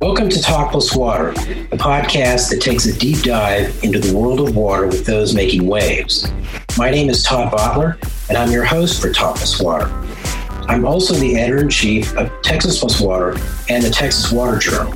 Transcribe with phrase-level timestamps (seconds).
[0.00, 4.40] Welcome to Talk Plus Water, the podcast that takes a deep dive into the world
[4.40, 6.26] of water with those making waves.
[6.78, 7.98] My name is Todd Votteler,
[8.30, 9.88] and I'm your host for Talk Plus Water.
[10.70, 13.32] I'm also the editor in chief of Texas Plus Water
[13.68, 14.94] and the Texas Water Journal.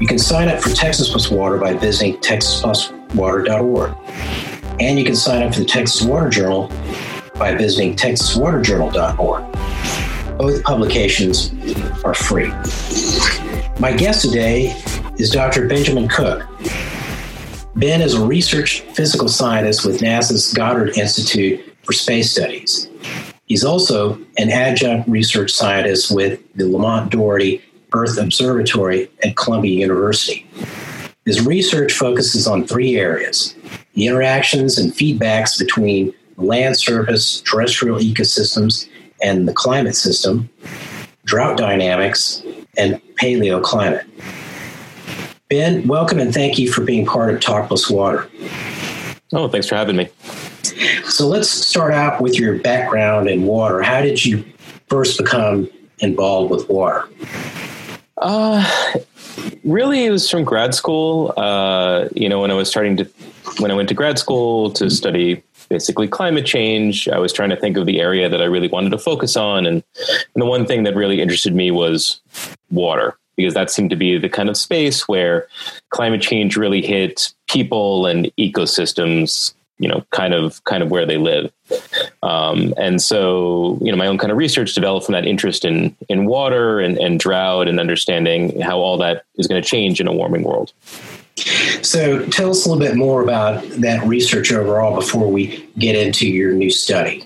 [0.00, 3.94] You can sign up for Texas Plus Water by visiting texaspluswater.org.
[4.80, 6.66] And you can sign up for the Texas Water Journal
[7.36, 10.38] by visiting texaswaterjournal.org.
[10.38, 11.52] Both publications
[12.02, 12.50] are free.
[13.80, 14.74] My guest today
[15.18, 15.68] is Dr.
[15.68, 16.44] Benjamin Cook.
[17.76, 22.88] Ben is a research physical scientist with NASA's Goddard Institute for Space Studies.
[23.46, 30.44] He's also an adjunct research scientist with the Lamont Doherty Earth Observatory at Columbia University.
[31.24, 33.54] His research focuses on three areas
[33.94, 38.88] the interactions and feedbacks between land surface, terrestrial ecosystems,
[39.22, 40.50] and the climate system,
[41.24, 42.42] drought dynamics,
[42.76, 44.04] and paleoclimate.
[45.48, 48.28] Ben, welcome and thank you for being part of Talk Plus Water.
[49.32, 50.08] Oh, thanks for having me.
[51.04, 53.82] So let's start out with your background in water.
[53.82, 54.44] How did you
[54.88, 57.08] first become involved with water?
[58.18, 58.64] Uh,
[59.64, 61.32] really, it was from grad school.
[61.36, 63.10] Uh, you know, when I was starting to,
[63.58, 67.56] when I went to grad school to study basically climate change, I was trying to
[67.56, 69.66] think of the area that I really wanted to focus on.
[69.66, 69.82] And,
[70.34, 72.20] and the one thing that really interested me was
[72.70, 75.48] water, because that seemed to be the kind of space where
[75.90, 81.16] climate change really hit people and ecosystems you know kind of kind of where they
[81.16, 81.52] live
[82.22, 85.96] um, and so you know my own kind of research developed from that interest in
[86.08, 90.08] in water and, and drought and understanding how all that is going to change in
[90.08, 90.72] a warming world
[91.82, 96.28] so tell us a little bit more about that research overall before we get into
[96.28, 97.24] your new study.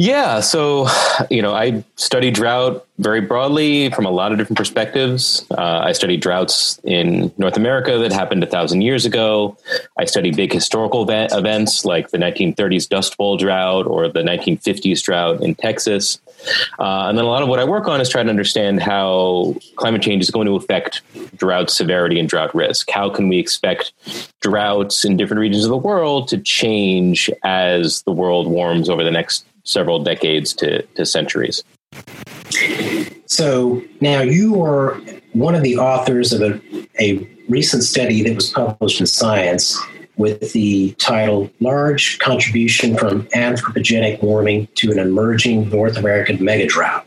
[0.00, 0.86] Yeah, so
[1.30, 5.44] you know, I study drought very broadly from a lot of different perspectives.
[5.50, 9.58] Uh, I study droughts in North America that happened a thousand years ago.
[9.98, 15.02] I study big historical event, events like the 1930s Dust Bowl drought or the 1950s
[15.02, 16.18] drought in Texas.
[16.78, 19.54] Uh, and then a lot of what I work on is trying to understand how
[19.76, 21.02] climate change is going to affect
[21.36, 22.88] drought severity and drought risk.
[22.90, 23.92] How can we expect
[24.40, 29.10] droughts in different regions of the world to change as the world warms over the
[29.10, 31.62] next several decades to, to centuries?
[33.26, 35.00] So now you are
[35.32, 36.60] one of the authors of a,
[37.00, 39.78] a recent study that was published in Science
[40.16, 47.04] with the title Large Contribution from Anthropogenic Warming to an Emerging North American Megadrought.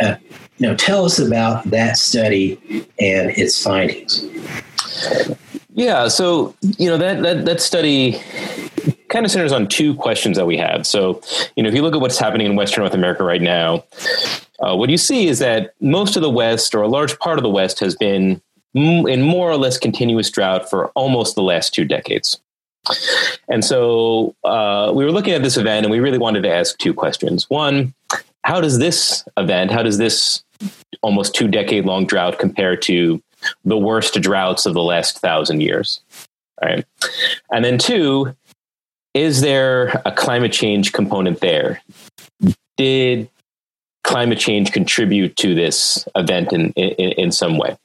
[0.00, 0.16] Uh,
[0.60, 4.24] now, tell us about that study and its findings.
[5.72, 8.20] Yeah, so you know that that that study
[9.10, 10.86] kind of centers on two questions that we have.
[10.86, 11.20] So,
[11.56, 13.84] you know, if you look at what's happening in Western North America right now,
[14.60, 17.42] uh, what you see is that most of the West, or a large part of
[17.42, 18.40] the West, has been
[18.74, 22.40] in more or less continuous drought for almost the last two decades.
[23.48, 26.78] And so uh, we were looking at this event and we really wanted to ask
[26.78, 27.50] two questions.
[27.50, 27.94] One,
[28.44, 30.42] how does this event, how does this
[31.02, 33.20] almost two decade long drought compare to
[33.64, 36.00] the worst droughts of the last thousand years?
[36.62, 36.84] All right.
[37.50, 38.34] And then two,
[39.14, 41.82] is there a climate change component there?
[42.76, 43.28] Did
[44.04, 47.76] climate change contribute to this event in, in, in some way?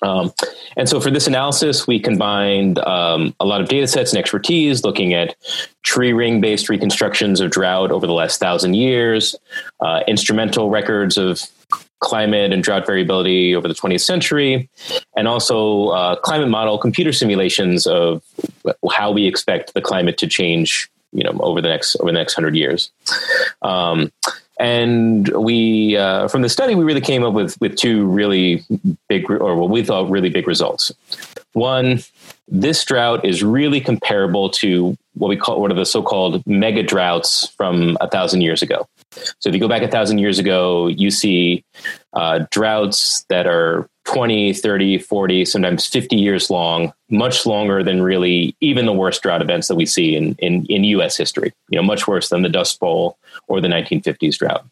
[0.00, 0.32] Um,
[0.76, 4.84] and so for this analysis, we combined um, a lot of data sets and expertise
[4.84, 5.34] looking at
[5.82, 9.34] tree ring based reconstructions of drought over the last thousand years,
[9.80, 11.42] uh, instrumental records of
[12.00, 14.68] climate and drought variability over the 20th century,
[15.16, 18.22] and also uh, climate model computer simulations of
[18.90, 22.36] how we expect the climate to change you know over the next over the next
[22.36, 22.90] 100 years.
[23.62, 24.12] Um,
[24.60, 28.64] and we uh, from the study we really came up with with two really
[29.08, 30.92] big or what we thought really big results
[31.52, 32.00] one
[32.50, 37.48] this drought is really comparable to what we call one of the so-called mega droughts
[37.56, 38.88] from a thousand years ago.
[39.38, 41.64] So if you go back a thousand years ago you see
[42.14, 48.56] uh, droughts that are 20 30 40 sometimes 50 years long much longer than really
[48.60, 51.82] even the worst drought events that we see in, in, in us history you know
[51.82, 53.18] much worse than the dust bowl
[53.48, 54.64] or the 1950s drought.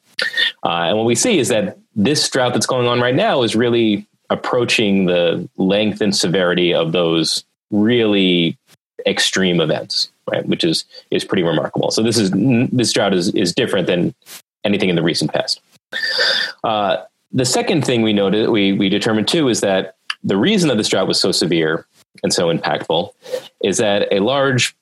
[0.64, 3.54] Uh, and what we see is that this drought that's going on right now is
[3.54, 8.56] really approaching the length and severity of those really
[9.06, 10.46] extreme events right?
[10.46, 11.90] Which is is pretty remarkable.
[11.90, 14.14] So this is this drought is is different than
[14.64, 15.60] anything in the recent past.
[16.64, 16.98] Uh,
[17.32, 20.88] the second thing we noted, we, we determined too, is that the reason that this
[20.88, 21.86] drought was so severe
[22.22, 23.12] and so impactful
[23.62, 24.76] is that a large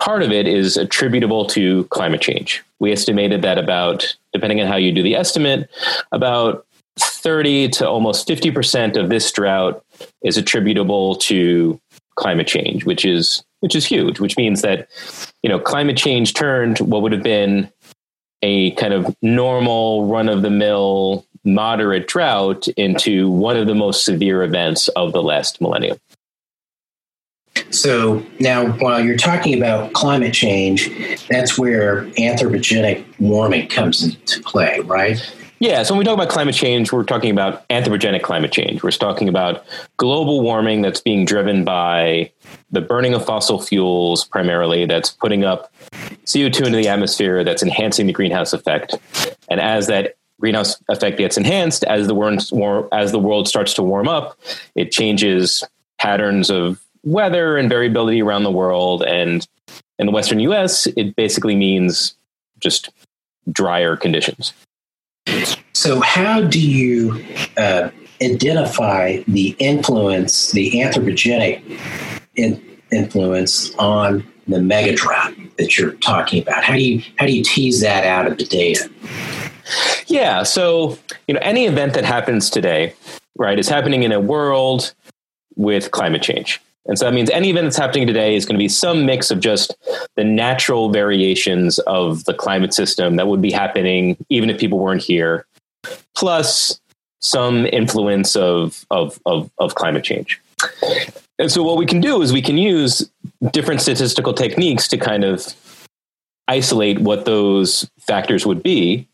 [0.00, 2.62] part of it is attributable to climate change.
[2.78, 5.68] We estimated that about, depending on how you do the estimate,
[6.10, 6.66] about
[7.04, 9.84] 30 to almost 50% of this drought
[10.22, 11.80] is attributable to
[12.16, 14.88] climate change, which is which is huge, which means that
[15.42, 17.70] you know climate change turned what would have been
[18.42, 24.04] a kind of normal run of the mill moderate drought into one of the most
[24.04, 25.98] severe events of the last millennium.
[27.70, 30.90] So now, while you're talking about climate change,
[31.28, 35.20] that's where anthropogenic warming comes into play, right?
[35.60, 38.82] Yeah, so when we talk about climate change, we're talking about anthropogenic climate change.
[38.82, 39.62] We're talking about
[39.98, 42.32] global warming that's being driven by
[42.70, 45.70] the burning of fossil fuels primarily, that's putting up
[46.24, 48.94] CO2 into the atmosphere, that's enhancing the greenhouse effect.
[49.50, 53.82] And as that greenhouse effect gets enhanced, as the world, as the world starts to
[53.82, 54.38] warm up,
[54.74, 55.62] it changes
[55.98, 59.02] patterns of weather and variability around the world.
[59.02, 59.46] And
[59.98, 62.14] in the Western US, it basically means
[62.60, 62.88] just
[63.52, 64.54] drier conditions.
[65.72, 67.24] So, how do you
[67.56, 67.90] uh,
[68.22, 71.62] identify the influence, the anthropogenic
[72.36, 72.62] in,
[72.92, 74.96] influence on the mega
[75.58, 76.64] that you're talking about?
[76.64, 78.90] How do you how do you tease that out of the data?
[80.06, 80.98] Yeah, so
[81.28, 82.94] you know, any event that happens today,
[83.36, 84.94] right, is happening in a world
[85.56, 86.60] with climate change.
[86.90, 89.30] And so that means any event that's happening today is going to be some mix
[89.30, 89.76] of just
[90.16, 95.00] the natural variations of the climate system that would be happening even if people weren't
[95.00, 95.46] here,
[96.16, 96.80] plus
[97.20, 100.40] some influence of, of, of, of climate change.
[101.38, 103.08] And so what we can do is we can use
[103.52, 105.46] different statistical techniques to kind of
[106.48, 109.06] isolate what those factors would be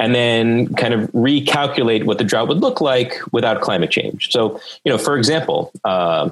[0.00, 4.32] and then kind of recalculate what the drought would look like without climate change.
[4.32, 6.30] So, you know, for example, uh,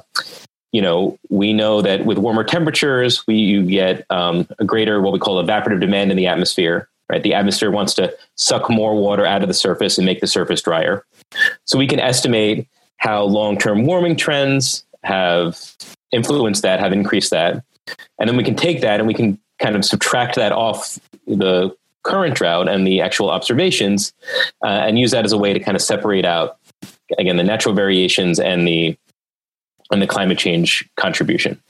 [0.76, 5.14] you know, we know that with warmer temperatures, we you get um, a greater what
[5.14, 6.86] we call evaporative demand in the atmosphere.
[7.08, 10.26] Right, the atmosphere wants to suck more water out of the surface and make the
[10.26, 11.06] surface drier.
[11.64, 12.68] So we can estimate
[12.98, 15.58] how long-term warming trends have
[16.12, 17.64] influenced that, have increased that,
[18.18, 21.74] and then we can take that and we can kind of subtract that off the
[22.02, 24.12] current drought and the actual observations,
[24.62, 26.58] uh, and use that as a way to kind of separate out
[27.18, 28.98] again the natural variations and the
[29.90, 31.60] and the climate change contribution.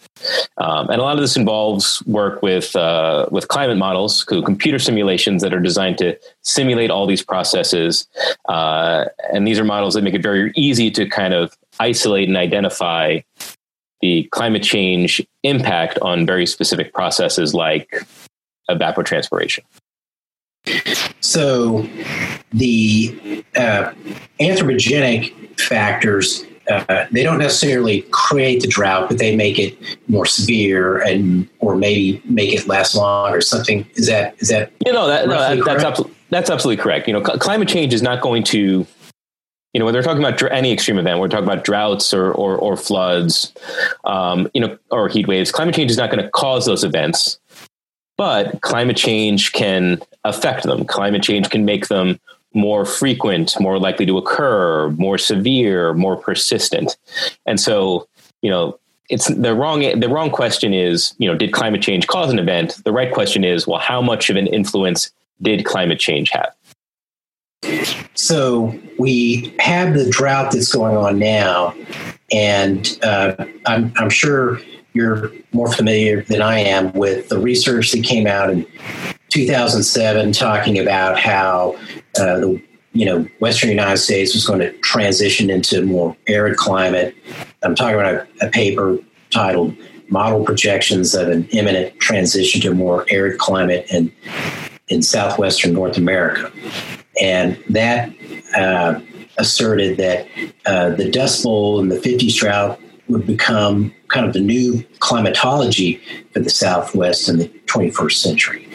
[0.58, 5.42] Um, and a lot of this involves work with uh, with climate models, computer simulations
[5.42, 8.06] that are designed to simulate all these processes.
[8.48, 12.36] Uh, and these are models that make it very easy to kind of isolate and
[12.36, 13.20] identify
[14.00, 18.06] the climate change impact on very specific processes like
[18.70, 19.60] evapotranspiration.
[21.20, 21.88] So
[22.52, 23.92] the uh,
[24.40, 29.76] anthropogenic factors uh, they don't necessarily create the drought, but they make it
[30.08, 33.86] more severe and or maybe make it last long or something.
[33.94, 37.06] Is that is that you know that, no, that that's absolutely that's absolutely correct.
[37.06, 38.86] You know, cl- climate change is not going to
[39.72, 42.32] you know when they're talking about dr- any extreme event, we're talking about droughts or
[42.32, 43.52] or, or floods,
[44.04, 45.52] um, you know, or heat waves.
[45.52, 47.38] Climate change is not going to cause those events,
[48.16, 50.84] but climate change can affect them.
[50.84, 52.19] Climate change can make them
[52.56, 56.97] more frequent, more likely to occur, more severe, more persistent.
[57.44, 58.08] And so,
[58.43, 62.32] you know, it's the wrong the wrong question is, you know, did climate change cause
[62.32, 62.82] an event?
[62.85, 66.53] The right question is, well, how much of an influence did climate change have?
[68.14, 71.75] So we have the drought that's going on now,
[72.32, 74.60] and uh, I'm, I'm sure
[74.94, 78.67] you're more familiar than I am with the research that came out in
[79.29, 81.79] 2007 talking about how
[82.19, 87.15] uh, the you know Western United States was going to transition into more arid climate.
[87.63, 88.99] I'm talking about a, a paper
[89.31, 89.77] titled
[90.08, 94.13] "Model Projections of an Imminent Transition to a More Arid Climate in
[94.89, 96.51] in Southwestern North America,"
[97.20, 98.11] and that
[98.56, 99.01] uh,
[99.39, 100.27] asserted that
[100.65, 106.01] uh, the Dust Bowl and the 50s drought would become kind of the new climatology
[106.32, 108.69] for the Southwest in the 21st century.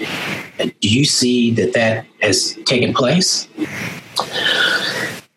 [0.60, 3.48] And do you see that that has taken place?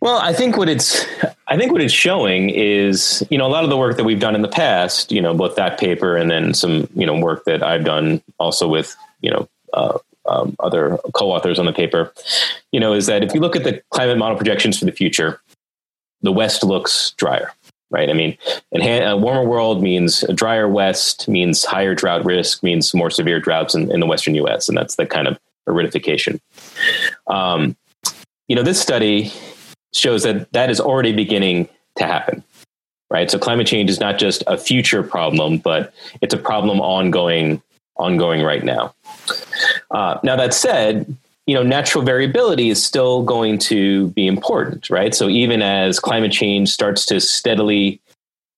[0.01, 1.07] Well, I think what it's
[1.49, 4.21] I think what it's showing is, you know, a lot of the work that we've
[4.21, 7.45] done in the past, you know, both that paper and then some, you know, work
[7.45, 12.13] that I've done also with, you know, uh, um, other co-authors on the paper,
[12.73, 15.41] you know, is that if you look at the climate model projections for the future,
[16.23, 17.53] the West looks drier
[17.91, 18.11] right?
[18.11, 18.37] I mean,
[18.73, 23.75] a warmer world means a drier west, means higher drought risk, means more severe droughts
[23.75, 25.39] in, in the western U.S., and that's the kind of
[25.69, 26.41] aridification.
[27.27, 27.77] Um,
[28.49, 29.33] you know, this study
[29.93, 32.43] shows that that is already beginning to happen,
[33.11, 33.31] right?
[33.31, 37.63] So climate change is not just a future problem, but it's a problem ongoing,
[37.97, 38.95] ongoing right now.
[39.91, 45.15] Uh, now that said, you know, natural variability is still going to be important, right?
[45.15, 48.01] So even as climate change starts to steadily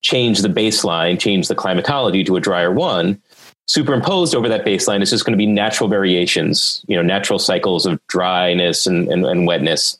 [0.02, 3.20] change the baseline, change the climatology to a drier one,
[3.66, 7.86] superimposed over that baseline is just going to be natural variations, you know, natural cycles
[7.86, 9.98] of dryness and, and, and wetness.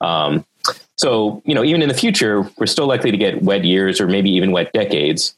[0.00, 0.44] Um,
[0.96, 4.08] so, you know, even in the future, we're still likely to get wet years or
[4.08, 5.36] maybe even wet decades.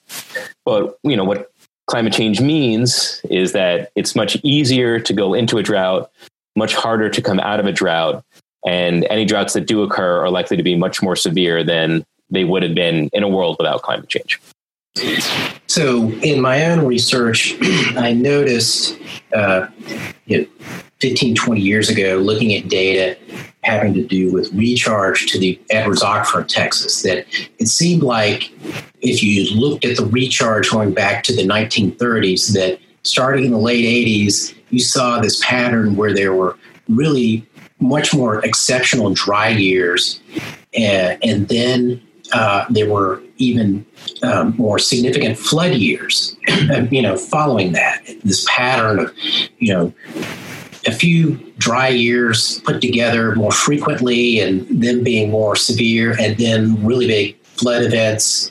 [0.65, 1.53] But, you know, what
[1.87, 6.11] climate change means is that it's much easier to go into a drought,
[6.59, 8.25] much harder to come out of a drought.
[8.67, 12.45] And any droughts that do occur are likely to be much more severe than they
[12.45, 14.41] would have been in a world without climate change.
[15.69, 17.57] So, in my own research,
[17.97, 18.99] I noticed
[19.33, 19.69] uh,
[20.27, 20.47] you know,
[21.01, 23.17] 15, 20 years ago, looking at data
[23.63, 27.27] having to do with recharge to the Edwards in Texas, that
[27.59, 28.51] it seemed like
[29.01, 33.59] if you looked at the recharge going back to the 1930s, that starting in the
[33.59, 37.47] late 80s, you saw this pattern where there were really
[37.81, 40.21] much more exceptional dry years.
[40.77, 43.87] And, and then uh, there were even
[44.23, 46.37] um, more significant flood years,
[46.91, 48.03] you know, following that.
[48.25, 49.15] This pattern of,
[49.59, 49.95] you know,
[50.87, 56.85] a few dry years put together more frequently and them being more severe, and then
[56.85, 58.51] really big flood events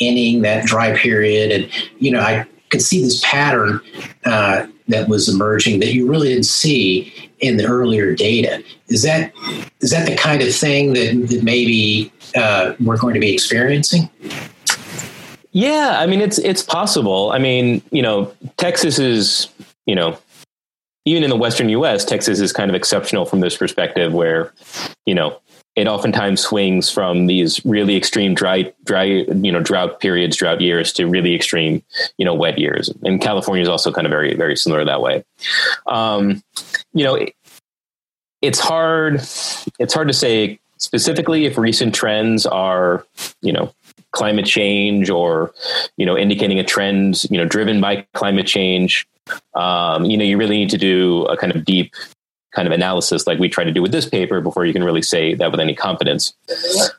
[0.00, 1.52] ending that dry period.
[1.52, 3.80] And, you know, I could see this pattern
[4.24, 8.62] uh, that was emerging that you really didn't see in the earlier data.
[8.88, 9.32] Is that
[9.80, 14.08] is that the kind of thing that, that maybe uh, we're going to be experiencing?
[15.52, 17.30] Yeah, I mean it's it's possible.
[17.32, 19.48] I mean, you know, Texas is,
[19.86, 20.18] you know,
[21.04, 24.52] even in the western US, Texas is kind of exceptional from this perspective where,
[25.06, 25.40] you know,
[25.78, 30.92] it oftentimes swings from these really extreme dry dry you know drought periods drought years
[30.92, 31.80] to really extreme
[32.16, 32.90] you know wet years.
[33.04, 35.24] And california is also kind of very very similar that way.
[35.86, 36.42] Um,
[36.92, 37.32] you know it,
[38.42, 39.20] it's hard
[39.78, 43.06] it's hard to say specifically if recent trends are
[43.40, 43.72] you know
[44.10, 45.54] climate change or
[45.96, 49.06] you know indicating a trend you know driven by climate change.
[49.54, 51.94] Um, you know you really need to do a kind of deep
[52.52, 55.02] kind of analysis like we try to do with this paper before you can really
[55.02, 56.32] say that with any confidence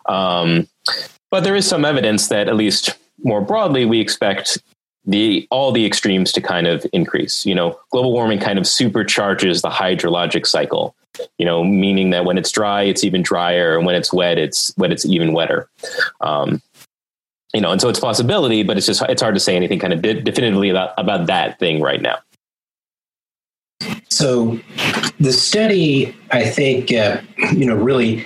[0.06, 0.68] um,
[1.32, 4.62] but there is some evidence that at least more broadly we expect
[5.06, 9.62] the all the extremes to kind of increase you know global warming kind of supercharges
[9.62, 10.96] the hydrologic cycle
[11.38, 14.74] you know, meaning that when it's dry, it's even drier, and when it's wet, it's
[14.78, 15.70] when it's even wetter.
[16.22, 16.62] Um,
[17.54, 19.94] you know, and so it's possibility, but it's just it's hard to say anything kind
[19.94, 22.20] of de- definitively about about that thing right now.
[24.10, 24.60] So,
[25.20, 27.22] the study, I think, uh,
[27.54, 28.26] you know, really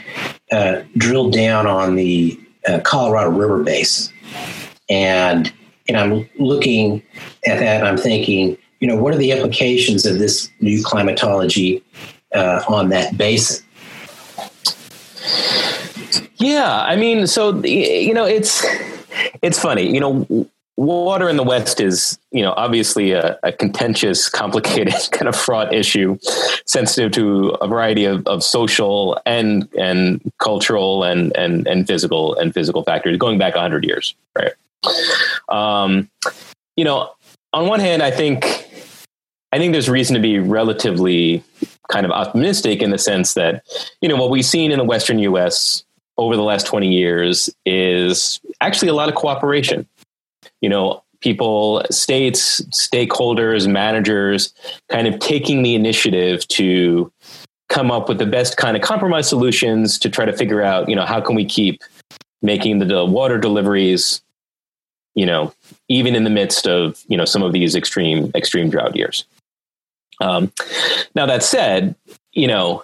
[0.52, 4.14] uh, drilled down on the uh, Colorado River Basin,
[4.90, 5.54] and
[5.88, 7.04] and I'm looking
[7.46, 11.84] at that, and I'm thinking, you know, what are the implications of this new climatology
[12.34, 13.64] uh, on that basin.
[16.38, 18.66] Yeah, I mean, so you know, it's
[19.42, 19.94] it's funny.
[19.94, 20.50] You know,
[20.84, 25.74] water in the West is you know obviously a, a contentious, complicated, kind of fraught
[25.74, 26.18] issue,
[26.66, 32.54] sensitive to a variety of, of social and and cultural and and and physical and
[32.54, 34.54] physical factors going back hundred years, right?
[35.50, 36.10] Um,
[36.76, 37.12] you know,
[37.54, 38.46] on one hand, I think
[39.54, 41.44] I think there's reason to be relatively
[41.90, 43.64] kind of optimistic in the sense that,
[44.02, 45.84] you know, what we've seen in the Western US
[46.18, 49.88] over the last 20 years is actually a lot of cooperation.
[50.64, 54.54] You know, people, states, stakeholders, managers
[54.90, 57.12] kind of taking the initiative to
[57.70, 60.96] come up with the best kind of compromise solutions to try to figure out, you
[60.96, 61.82] know, how can we keep
[62.42, 64.22] making the water deliveries,
[65.16, 65.54] you know,
[65.88, 69.26] even in the midst of, you know, some of these extreme, extreme drought years.
[70.22, 70.52] Um,
[71.16, 71.96] now that said,
[72.34, 72.84] you know,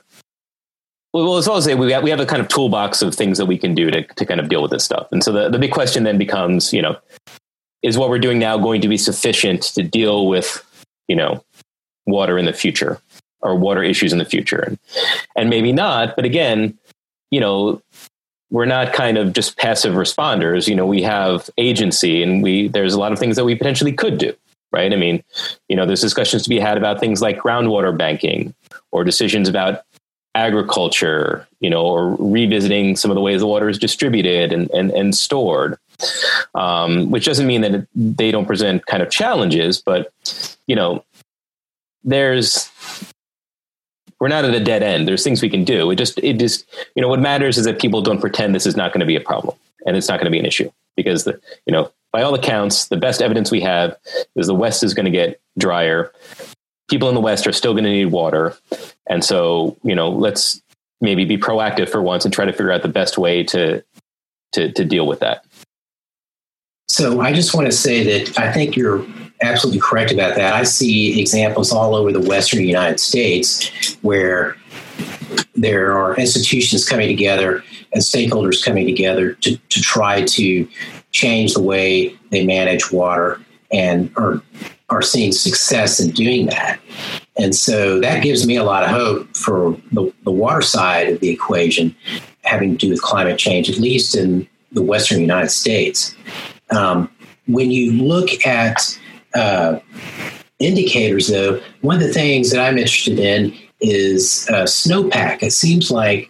[1.13, 3.57] well, as say we have, we have a kind of toolbox of things that we
[3.57, 5.07] can do to, to kind of deal with this stuff.
[5.11, 6.97] And so the, the big question then becomes, you know,
[7.81, 10.63] is what we're doing now going to be sufficient to deal with,
[11.07, 11.43] you know,
[12.05, 12.99] water in the future
[13.41, 14.59] or water issues in the future?
[14.59, 14.79] And,
[15.35, 16.77] and maybe not, but again,
[17.31, 17.81] you know,
[18.51, 20.67] we're not kind of just passive responders.
[20.67, 23.93] You know, we have agency and we, there's a lot of things that we potentially
[23.93, 24.35] could do
[24.71, 24.93] right?
[24.93, 25.23] I mean,
[25.67, 28.53] you know, there's discussions to be had about things like groundwater banking
[28.91, 29.81] or decisions about
[30.35, 34.91] agriculture, you know, or revisiting some of the ways the water is distributed and, and,
[34.91, 35.77] and stored,
[36.55, 40.11] um, which doesn't mean that they don't present kind of challenges, but,
[40.67, 41.03] you know,
[42.03, 42.69] there's,
[44.19, 45.07] we're not at a dead end.
[45.07, 45.91] There's things we can do.
[45.91, 48.75] It just, it just, you know, what matters is that people don't pretend this is
[48.75, 51.23] not going to be a problem and it's not going to be an issue because
[51.23, 53.95] the, you know, by all accounts, the best evidence we have
[54.35, 56.11] is the West is going to get drier.
[56.89, 58.55] People in the West are still going to need water.
[59.07, 60.61] And so, you know, let's
[61.01, 63.83] maybe be proactive for once and try to figure out the best way to,
[64.53, 65.45] to, to deal with that.
[66.87, 69.05] So I just want to say that I think you're
[69.41, 70.53] absolutely correct about that.
[70.53, 73.69] I see examples all over the Western United States
[74.01, 74.57] where
[75.55, 80.67] there are institutions coming together and stakeholders coming together to, to try to
[81.11, 83.39] change the way they manage water
[83.71, 84.41] and are,
[84.89, 86.79] are seeing success in doing that.
[87.37, 91.19] And so that gives me a lot of hope for the, the water side of
[91.19, 91.95] the equation
[92.43, 96.15] having to do with climate change, at least in the Western United States.
[96.71, 97.09] Um,
[97.47, 98.99] when you look at
[99.35, 99.79] uh,
[100.59, 105.41] indicators, though, one of the things that I'm interested in is uh, snowpack.
[105.41, 106.29] It seems like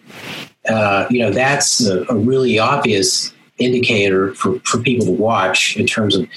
[0.69, 5.85] uh, you know that's a, a, really obvious indicator for, for people to watch in
[5.85, 6.27] terms of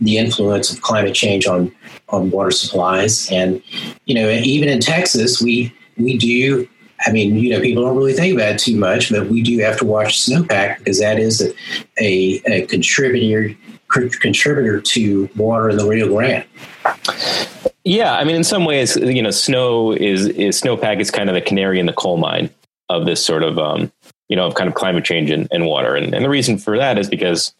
[0.00, 1.74] the influence of climate change on
[2.08, 3.30] on water supplies.
[3.30, 3.62] And
[4.04, 6.68] you know, even in Texas, we we do.
[7.04, 9.58] I mean, you know, people don't really think about it too much, but we do
[9.58, 11.52] have to watch snowpack because that is a,
[12.00, 13.56] a, a contributor
[13.88, 16.44] contributor to water in the Rio Grande.
[17.84, 21.34] Yeah, I mean, in some ways, you know, snow is is snowpack is kind of
[21.34, 22.50] the canary in the coal mine
[22.88, 23.90] of this sort of um,
[24.32, 26.78] you know of kind of climate change and, and water, and, and the reason for
[26.78, 27.52] that is because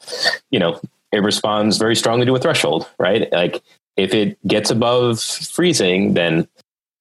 [0.51, 0.81] you know
[1.13, 3.31] it responds very strongly to a threshold, right?
[3.31, 3.63] Like
[3.99, 6.49] if it gets above freezing, then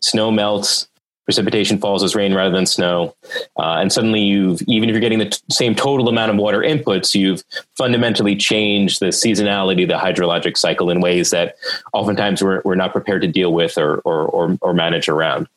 [0.01, 0.89] snow melts,
[1.25, 3.15] precipitation falls as rain rather than snow.
[3.57, 6.59] Uh, and suddenly you've, even if you're getting the t- same total amount of water
[6.59, 7.43] inputs, you've
[7.77, 11.55] fundamentally changed the seasonality, the hydrologic cycle in ways that
[11.93, 15.47] oftentimes we're, we're not prepared to deal with or, or, or, or manage around.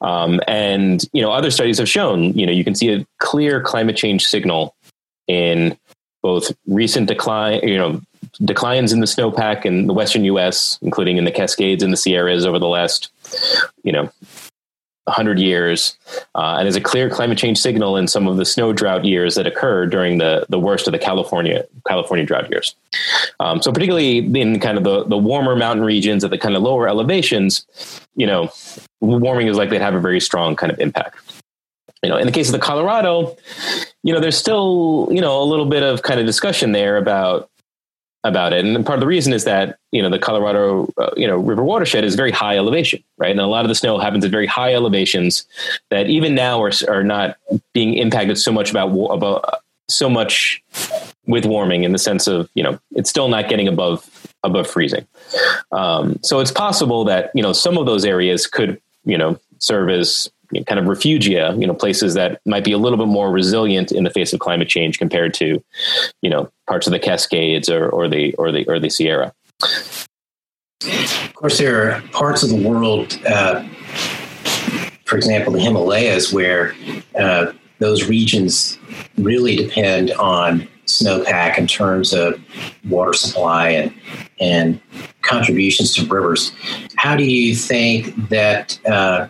[0.00, 3.60] Um, and, you know, other studies have shown, you know, you can see a clear
[3.60, 4.74] climate change signal
[5.28, 5.76] in
[6.22, 8.00] both recent decline, you know,
[8.44, 12.44] declines in the snowpack in the western U.S., including in the Cascades and the Sierras
[12.44, 13.10] over the last,
[13.82, 14.10] you know,
[15.06, 15.96] 100 years
[16.34, 19.36] uh, and is a clear climate change signal in some of the snow drought years
[19.36, 22.74] that occurred during the, the worst of the California California drought years.
[23.38, 26.62] Um, so particularly in kind of the, the warmer mountain regions at the kind of
[26.62, 27.66] lower elevations,
[28.16, 28.50] you know,
[29.00, 31.18] warming is likely to have a very strong kind of impact.
[32.02, 33.36] You know, in the case of the Colorado,
[34.02, 37.48] you know, there's still, you know, a little bit of kind of discussion there about
[38.28, 38.64] about it.
[38.64, 41.62] And part of the reason is that, you know, the Colorado, uh, you know, river
[41.62, 43.30] watershed is very high elevation, right?
[43.30, 45.46] And a lot of the snow happens at very high elevations
[45.90, 47.36] that even now are, are not
[47.72, 50.62] being impacted so much about, about so much
[51.26, 54.08] with warming in the sense of, you know, it's still not getting above,
[54.42, 55.06] above freezing.
[55.72, 59.90] Um, so it's possible that, you know, some of those areas could, you know, serve
[59.90, 60.30] as
[60.66, 64.04] kind of refugia, you know, places that might be a little bit more resilient in
[64.04, 65.62] the face of climate change compared to,
[66.22, 69.32] you know, parts of the Cascades or, or the or the or the Sierra.
[70.82, 73.64] Of course, there are parts of the world, uh,
[75.04, 76.74] for example, the Himalayas, where
[77.18, 78.78] uh, those regions
[79.18, 82.40] really depend on snowpack in terms of
[82.88, 83.94] water supply and
[84.40, 84.80] and
[85.22, 86.52] contributions to rivers.
[86.96, 89.28] How do you think that uh,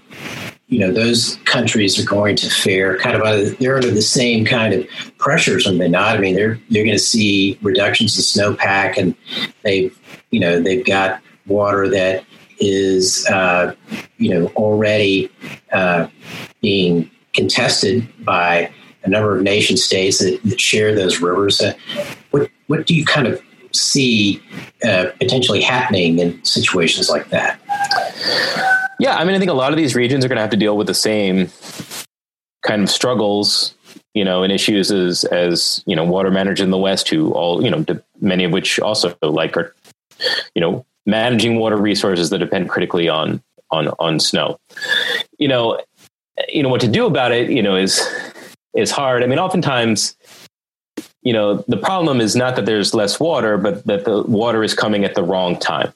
[0.69, 4.45] you know those countries are going to fare kind of under, they're under the same
[4.45, 4.87] kind of
[5.19, 6.17] pressures when they not.
[6.17, 9.15] I mean, they're they're going to see reductions in snowpack, and
[9.63, 9.97] they've
[10.31, 12.25] you know they've got water that
[12.59, 13.75] is uh,
[14.19, 15.31] you know already
[15.73, 16.09] uh,
[16.61, 18.71] being contested by
[19.05, 21.61] a number of nation states that, that share those rivers.
[21.61, 21.75] Uh,
[22.33, 23.41] what what do you kind of
[23.73, 24.43] see
[24.85, 27.61] uh, potentially happening in situations like that?
[28.99, 30.57] Yeah, I mean, I think a lot of these regions are going to have to
[30.57, 31.51] deal with the same
[32.63, 33.75] kind of struggles,
[34.15, 37.63] you know, and issues as as you know, water managers in the West, who all
[37.63, 37.85] you know,
[38.21, 39.75] many of which also like are,
[40.55, 44.59] you know, managing water resources that depend critically on on on snow.
[45.39, 45.81] You know,
[46.49, 47.51] you know what to do about it.
[47.51, 48.01] You know, is
[48.75, 49.23] is hard.
[49.23, 50.17] I mean, oftentimes
[51.27, 54.75] you know the problem is not that there's less water but that the water is
[54.75, 55.93] coming at the wrong time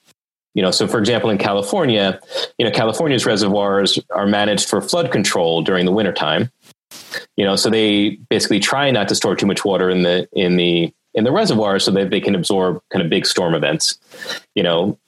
[0.55, 2.21] you know, so for example, in California,
[2.59, 6.51] you know, California's reservoirs are managed for flood control during the wintertime.
[7.37, 10.57] You know, so they basically try not to store too much water in the in
[10.57, 13.99] the in the reservoir so that they can absorb kind of big storm events.
[14.55, 14.99] You know,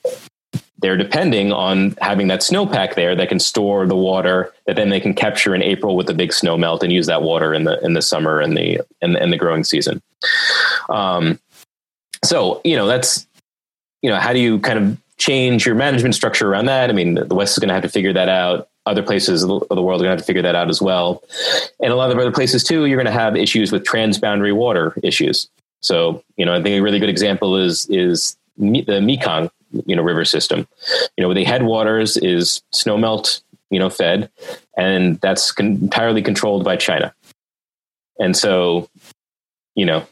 [0.78, 5.00] they're depending on having that snowpack there that can store the water that then they
[5.00, 7.85] can capture in April with the big snow melt and use that water in the
[7.85, 10.02] in the summer and the and, the, the growing season.
[10.88, 11.40] Um,
[12.24, 13.26] so you know that's
[14.02, 16.90] you know how do you kind of change your management structure around that.
[16.90, 18.68] I mean, the West is going to have to figure that out.
[18.87, 21.22] Other places of the world are going to have to figure that out as well.
[21.80, 24.92] And a lot of other places too, you're going to have issues with transboundary water
[25.04, 25.48] issues.
[25.80, 29.48] So, you know, I think a really good example is is the Mekong
[29.87, 30.66] you know river system.
[31.16, 34.28] You know, the headwaters is snowmelt you know fed,
[34.76, 37.14] and that's con- entirely controlled by China.
[38.18, 38.88] And so,
[39.74, 40.04] you know,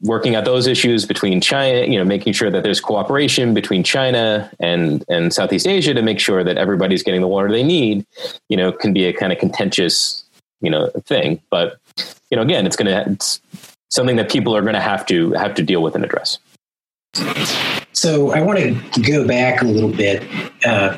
[0.00, 4.50] working out those issues between China, you know, making sure that there's cooperation between China
[4.60, 8.06] and and Southeast Asia to make sure that everybody's getting the water they need,
[8.48, 10.24] you know, can be a kind of contentious,
[10.60, 11.40] you know, thing.
[11.50, 11.78] But
[12.30, 13.40] you know, again, it's going to it's
[13.90, 16.38] something that people are going to have to have to deal with and address.
[17.92, 20.22] So I want to go back a little bit
[20.64, 20.96] uh,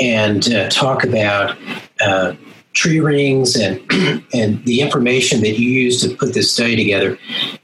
[0.00, 1.56] and uh, talk about
[2.00, 2.34] uh,
[2.72, 3.80] tree rings and
[4.34, 7.18] and the information that you used to put this study together,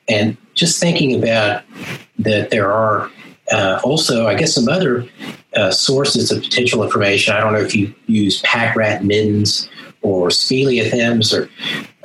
[0.08, 1.62] and just thinking about
[2.18, 3.10] that there are
[3.52, 5.08] uh, also, I guess, some other
[5.56, 7.34] uh, sources of potential information.
[7.34, 9.70] I don't know if you use pack rat middens
[10.02, 11.48] or speleothems or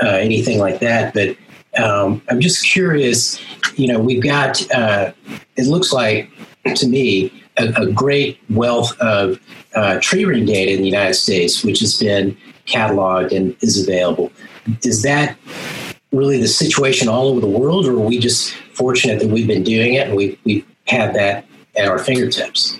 [0.02, 1.36] uh, anything like that, but
[1.84, 3.42] um, I'm just curious.
[3.78, 4.62] You know, we've got.
[4.72, 6.30] it looks like
[6.76, 9.39] to me a, a great wealth of
[9.76, 12.38] uh, tree ring data in the United States, which has been
[12.68, 14.32] cataloged and is available.
[14.84, 15.38] Is that
[16.13, 19.63] really the situation all over the world, or are we just fortunate that we've been
[19.63, 21.45] doing it and we we have that
[21.76, 22.78] at our fingertips?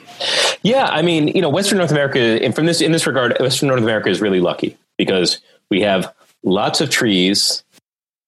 [0.61, 3.67] Yeah, I mean, you know, Western North America, and from this in this regard, Western
[3.69, 7.63] North America is really lucky because we have lots of trees,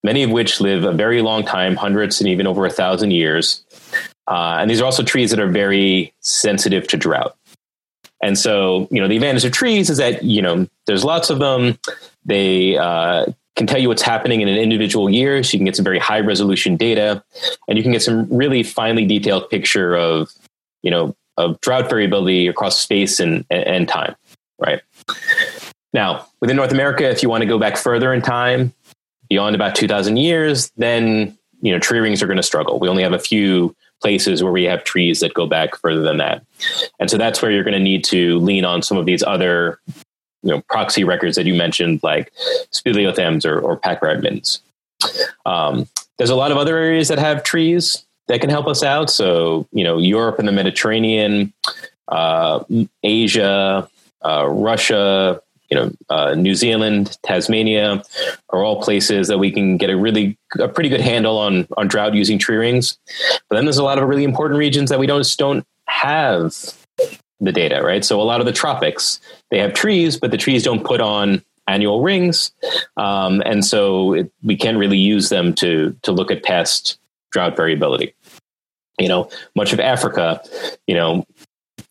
[0.04, 3.64] many of which live a very long time, hundreds and even over a thousand years.
[4.28, 7.38] Uh, and these are also trees that are very sensitive to drought.
[8.22, 11.38] And so, you know, the advantage of trees is that, you know, there's lots of
[11.38, 11.78] them.
[12.26, 15.42] They uh, can tell you what's happening in an individual year.
[15.44, 17.24] So you can get some very high resolution data
[17.68, 20.30] and you can get some really finely detailed picture of,
[20.82, 24.16] you know, of drought variability across space and, and time,
[24.60, 24.82] right?
[25.94, 28.74] Now, within North America, if you want to go back further in time,
[29.30, 32.80] beyond about 2000 years, then, you know, tree rings are going to struggle.
[32.80, 36.18] We only have a few places where we have trees that go back further than
[36.18, 36.46] that.
[37.00, 39.80] And so that's where you're going to need to lean on some of these other
[40.46, 42.32] you know, proxy records that you mentioned, like
[42.72, 43.80] speleothems or, or.
[45.46, 49.10] Um, there's a lot of other areas that have trees that can help us out.
[49.10, 51.54] So, you know, Europe and the Mediterranean,
[52.08, 52.64] uh,
[53.04, 53.90] Asia,
[54.24, 58.04] uh, Russia, you know, uh, New Zealand, Tasmania
[58.50, 61.88] are all places that we can get a really a pretty good handle on on
[61.88, 62.98] drought using tree rings.
[63.50, 66.54] But then there's a lot of really important regions that we don't don't have
[67.40, 68.06] the data, right?
[68.06, 69.20] So a lot of the tropics
[69.52, 72.52] they have trees, but the trees don't put on annual rings,
[72.98, 76.98] um, and so it, we can't really use them to to look at past
[77.32, 78.14] drought variability.
[79.00, 80.42] You know, much of Africa,
[80.88, 81.26] you know,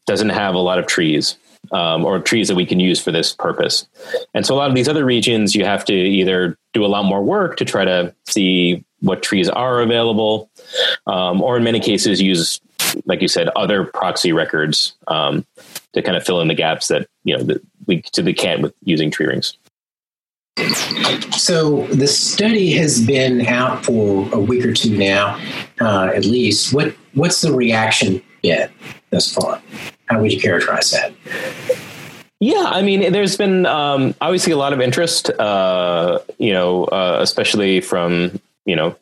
[0.06, 1.36] doesn't have a lot of trees
[1.72, 3.86] um, or trees that we can use for this purpose.
[4.34, 7.04] And so a lot of these other regions, you have to either do a lot
[7.04, 10.50] more work to try to see what trees are available,
[11.06, 12.60] um, or in many cases use,
[13.06, 15.46] like you said, other proxy records um,
[15.92, 18.74] to kind of fill in the gaps that you know that we typically can't with
[18.82, 19.56] using tree rings.
[21.36, 25.40] So the study has been out for a week or two now,
[25.80, 26.72] uh, at least.
[26.72, 28.70] What what's the reaction been
[29.10, 29.60] thus far?
[30.06, 31.12] How would you characterize that?
[32.40, 37.18] Yeah, I mean, there's been um, obviously a lot of interest, uh, you know, uh,
[37.20, 38.96] especially from you know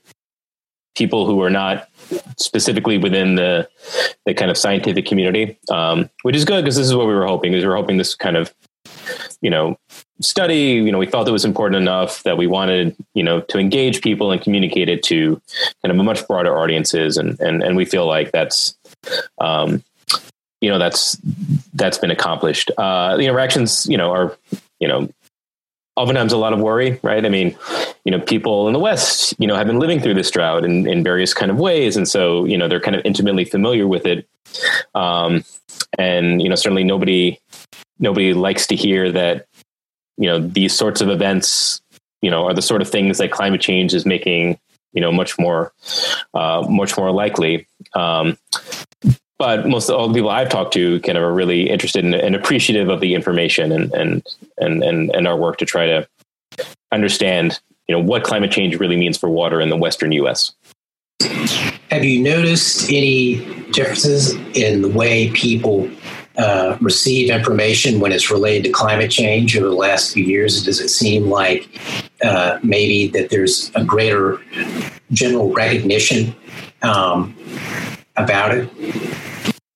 [0.95, 1.89] people who are not
[2.37, 3.69] specifically within the
[4.27, 7.27] the kind of scientific community, um, which is good because this is what we were
[7.27, 7.53] hoping.
[7.53, 8.53] Is we were hoping this kind of
[9.41, 9.79] you know
[10.21, 13.59] study you know we felt it was important enough that we wanted you know to
[13.59, 15.41] engage people and communicate it to
[15.83, 18.77] kind of a much broader audiences and and and we feel like that's
[19.41, 19.83] um,
[20.63, 21.19] you know that's
[21.75, 22.71] that's been accomplished.
[22.79, 24.39] Uh, the interactions, you know, are
[24.79, 25.11] you know
[25.97, 27.25] oftentimes a lot of worry, right?
[27.25, 27.57] I mean,
[28.05, 30.87] you know, people in the West, you know, have been living through this drought in,
[30.89, 34.07] in various kind of ways, and so you know they're kind of intimately familiar with
[34.07, 34.29] it.
[34.95, 35.45] Um,
[35.99, 37.39] and you know, certainly nobody
[37.99, 39.47] nobody likes to hear that
[40.17, 41.81] you know these sorts of events,
[42.21, 44.59] you know, are the sort of things that climate change is making
[44.93, 45.73] you know much more
[46.35, 47.67] uh, much more likely.
[47.95, 48.39] Um,
[49.43, 52.37] but most all the people I've talked to kind of are really interested in, and
[52.37, 54.25] appreciative of the information and, and
[54.59, 56.09] and and and our work to try to
[56.93, 60.53] understand you know what climate change really means for water in the western U.S.
[61.91, 65.91] Have you noticed any differences in the way people
[66.39, 70.65] uh, receive information when it's related to climate change over the last few years?
[70.65, 71.69] Does it seem like
[72.23, 74.41] uh, maybe that there's a greater
[75.11, 76.33] general recognition
[76.83, 77.37] um,
[78.15, 78.71] about it?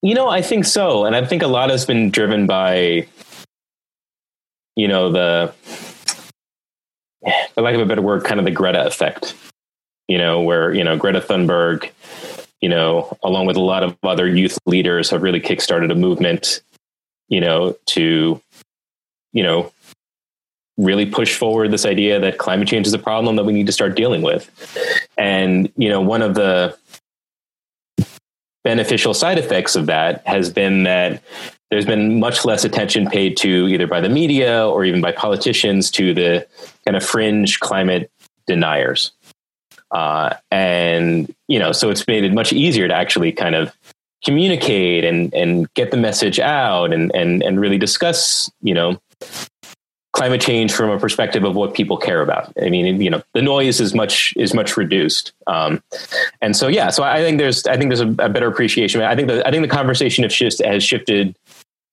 [0.03, 1.05] You know, I think so.
[1.05, 3.07] And I think a lot has been driven by,
[4.77, 5.55] you know, the,
[7.55, 9.35] for lack of a better word, kind of the Greta effect,
[10.07, 11.91] you know, where, you know, Greta Thunberg,
[12.61, 16.61] you know, along with a lot of other youth leaders, have really kickstarted a movement,
[17.29, 18.41] you know, to,
[19.33, 19.73] you know,
[20.77, 23.73] really push forward this idea that climate change is a problem that we need to
[23.73, 24.51] start dealing with.
[25.17, 26.77] And, you know, one of the
[28.67, 31.23] beneficial side effects of that has been that
[31.71, 35.89] there's been much less attention paid to either by the media or even by politicians
[35.89, 36.45] to the
[36.85, 38.11] kind of fringe climate
[38.49, 39.13] deniers.
[39.93, 43.73] Uh, and, you know, so it's made it much easier to actually kind of
[44.25, 48.99] communicate and, and get the message out and, and, and really discuss, you know,
[50.17, 52.51] climate change from a perspective of what people care about.
[52.61, 55.83] I mean, you know, the noise is much is much reduced, um,
[56.41, 56.89] and so yeah.
[56.89, 59.03] So I think there's I think there's a, a better appreciation.
[59.03, 61.37] I think the I think the conversation has, shift, has shifted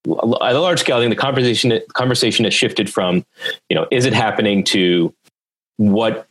[0.08, 0.98] at a large scale.
[0.98, 3.26] I think the conversation conversation has shifted from
[3.70, 5.14] you know is it happening to
[5.76, 6.26] what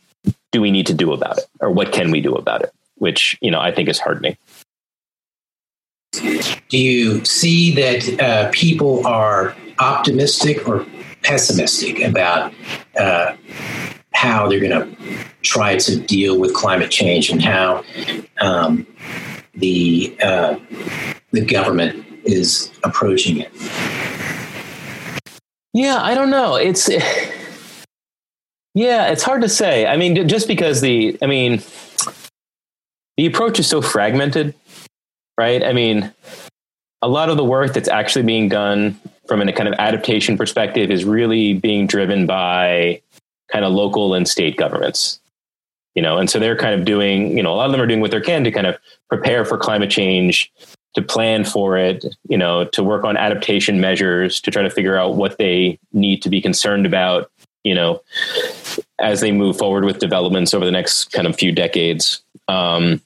[0.51, 3.37] do we need to do about it or what can we do about it, which
[3.39, 4.35] you know I think is hardening.
[6.13, 10.85] Do you see that uh, people are optimistic or
[11.23, 12.53] pessimistic about
[12.99, 13.35] uh,
[14.13, 17.83] how they're going to try to deal with climate change and how
[18.39, 18.85] um,
[19.55, 20.57] the uh,
[21.31, 23.51] the government is approaching it.
[25.73, 26.55] Yeah, I don't know.
[26.55, 26.89] It's
[28.73, 29.85] yeah, it's hard to say.
[29.85, 31.61] I mean, just because the I mean
[33.17, 34.55] the approach is so fragmented,
[35.37, 35.63] right?
[35.63, 36.11] I mean,
[37.01, 40.91] a lot of the work that's actually being done from a kind of adaptation perspective
[40.91, 43.01] is really being driven by
[43.51, 45.19] kind of local and state governments
[45.95, 46.17] you know?
[46.17, 48.11] And so they're kind of doing you know a lot of them are doing what
[48.11, 48.77] they can to kind of
[49.09, 50.51] prepare for climate change
[50.95, 54.97] to plan for it you know to work on adaptation measures to try to figure
[54.97, 57.31] out what they need to be concerned about
[57.63, 58.01] you know
[58.99, 62.23] as they move forward with developments over the next kind of few decades.
[62.47, 63.01] Um,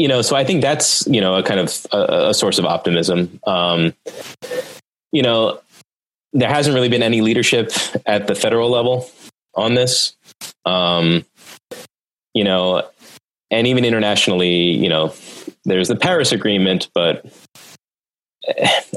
[0.00, 2.64] you know, so I think that's you know a kind of a, a source of
[2.64, 3.38] optimism.
[3.46, 3.92] Um,
[5.12, 5.60] you know,
[6.32, 7.70] there hasn't really been any leadership
[8.06, 9.10] at the federal level
[9.54, 10.16] on this.
[10.64, 11.26] Um,
[12.32, 12.88] you know,
[13.50, 15.12] and even internationally, you know,
[15.66, 17.26] there's the Paris Agreement, but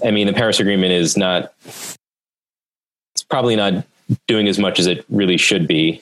[0.05, 1.53] I mean, the Paris Agreement is not.
[1.65, 3.85] It's probably not
[4.29, 6.01] doing as much as it really should be,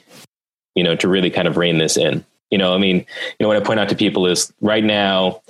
[0.76, 2.24] you know, to really kind of rein this in.
[2.52, 3.06] You know, I mean, you
[3.40, 5.42] know, what I point out to people is right now,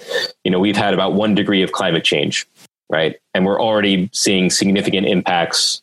[0.43, 2.47] you know, we've had about one degree of climate change,
[2.89, 3.17] right?
[3.33, 5.81] And we're already seeing significant impacts,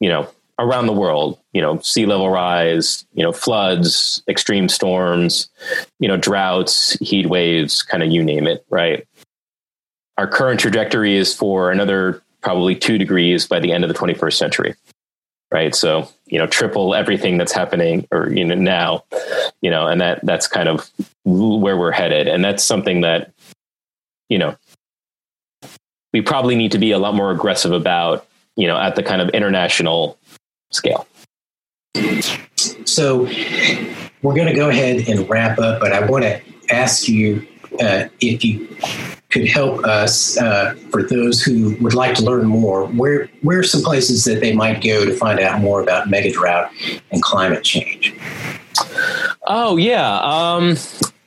[0.00, 5.48] you know, around the world, you know, sea level rise, you know, floods, extreme storms,
[6.00, 9.06] you know, droughts, heat waves, kind of you name it, right?
[10.16, 14.34] Our current trajectory is for another probably two degrees by the end of the 21st
[14.34, 14.74] century
[15.50, 19.04] right so you know triple everything that's happening or you know now
[19.60, 20.90] you know and that that's kind of
[21.24, 22.26] where we're headed.
[22.26, 23.32] And that's something that
[24.28, 24.56] you know
[26.12, 29.22] we probably need to be a lot more aggressive about you know at the kind
[29.22, 30.18] of international
[30.72, 31.06] scale.
[32.84, 33.28] So
[34.22, 37.46] we're going to go ahead and wrap up but i want to ask you
[37.80, 38.68] uh, if you
[39.30, 43.64] could help us uh, for those who would like to learn more, where where are
[43.64, 46.70] some places that they might go to find out more about mega drought
[47.10, 48.14] and climate change?
[49.46, 50.76] Oh yeah, um,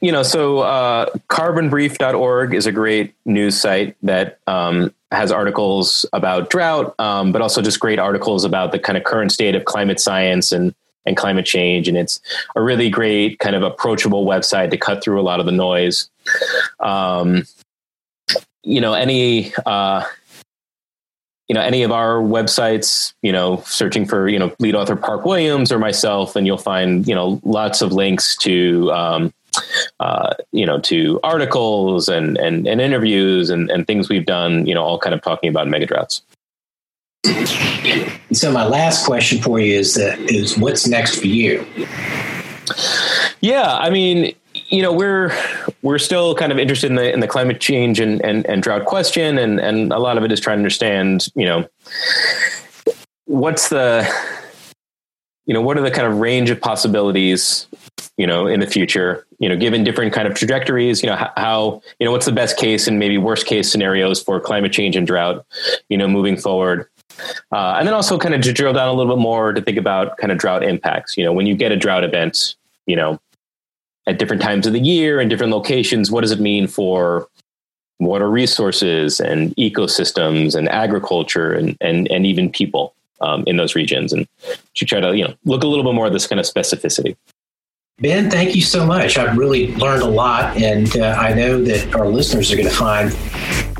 [0.01, 6.49] you know, so uh, carbonbrief.org is a great news site that um, has articles about
[6.49, 9.99] drought, um, but also just great articles about the kind of current state of climate
[9.99, 10.73] science and
[11.05, 11.87] and climate change.
[11.87, 12.19] And it's
[12.55, 16.09] a really great kind of approachable website to cut through a lot of the noise.
[16.79, 17.43] Um,
[18.63, 20.03] you know, any, uh,
[21.47, 25.23] you know, any of our websites, you know, searching for, you know, lead author Park
[25.25, 29.33] Williams or myself, and you'll find, you know, lots of links to, um,
[30.01, 34.73] uh, you know, to articles and, and, and interviews and, and things we've done, you
[34.73, 36.21] know, all kind of talking about megadroughts.
[38.33, 41.65] So my last question for you is that is what's next for you?
[43.39, 45.29] Yeah, I mean, you know, we're
[45.87, 48.85] we're still kind of interested in the in the climate change and and, and drought
[48.85, 51.67] question, and and a lot of it is trying to understand, you know,
[53.25, 54.07] what's the
[55.45, 57.67] you know what are the kind of range of possibilities
[58.17, 61.31] you know in the future you know given different kind of trajectories you know how,
[61.37, 64.95] how, you know what's the best case and maybe worst case scenarios for climate change
[64.95, 65.45] and drought
[65.87, 66.87] you know moving forward
[67.51, 69.77] uh, and then also kind of to drill down a little bit more to think
[69.77, 71.17] about kind of drought impacts.
[71.17, 73.19] You know, when you get a drought event, you know,
[74.07, 77.27] at different times of the year and different locations, what does it mean for
[77.99, 84.13] water resources and ecosystems and agriculture and and, and even people um, in those regions?
[84.13, 84.27] And
[84.75, 87.15] to try to you know look a little bit more at this kind of specificity.
[87.99, 89.17] Ben, thank you so much.
[89.17, 92.73] I've really learned a lot, and uh, I know that our listeners are going to
[92.73, 93.11] find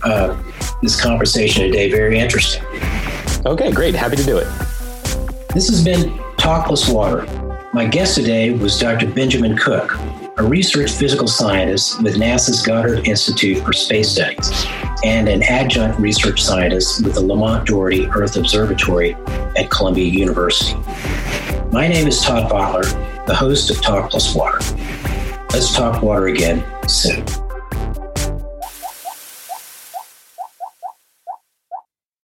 [0.02, 0.36] uh,
[0.82, 2.63] this conversation today very interesting.
[3.46, 3.94] Okay, great.
[3.94, 4.48] Happy to do it.
[5.54, 7.26] This has been Talk Plus Water.
[7.74, 9.08] My guest today was Dr.
[9.08, 9.92] Benjamin Cook,
[10.38, 14.65] a research physical scientist with NASA's Goddard Institute for Space Studies
[15.04, 19.15] and an adjunct research scientist with the Lamont Doherty Earth Observatory
[19.58, 20.80] at Columbia University.
[21.71, 24.60] My name is Todd Votteler the host of Talk Plus Water.
[25.52, 27.26] Let's talk water again soon.